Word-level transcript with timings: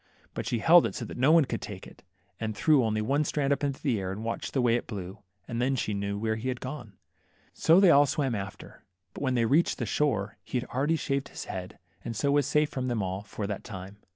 But 0.33 0.47
she 0.47 0.57
held 0.57 0.87
it 0.87 0.95
so 0.95 1.05
that 1.05 1.15
no 1.15 1.31
one 1.31 1.45
could 1.45 1.61
take 1.61 1.85
it, 1.85 2.01
and 2.39 2.57
threw 2.57 2.79
one 2.79 3.23
strand 3.23 3.53
up 3.53 3.63
in 3.63 3.71
the 3.73 3.99
air, 3.99 4.11
and 4.11 4.23
watched 4.23 4.51
the 4.53 4.59
way 4.63 4.73
it 4.75 4.87
blew, 4.87 5.19
and 5.47 5.61
then 5.61 5.75
she 5.75 5.93
knew 5.93 6.17
where, 6.17 6.37
he 6.37 6.47
had 6.47 6.59
gone. 6.59 6.93
So 7.53 7.79
they 7.79 7.91
all 7.91 8.07
swam 8.07 8.33
after, 8.33 8.83
but 9.13 9.21
when 9.21 9.35
they 9.35 9.45
reached 9.45 9.77
the 9.77 9.85
shore, 9.85 10.37
he 10.43 10.59
had 10.59 10.67
already 10.69 10.95
shaved 10.95 11.29
his 11.29 11.45
head, 11.45 11.77
and 12.03 12.15
so 12.15 12.31
was 12.31 12.47
safe 12.47 12.71
from 12.71 12.87
them 12.87 13.03
all 13.03 13.21
for 13.21 13.45
that 13.45 13.63
time. 13.63 13.97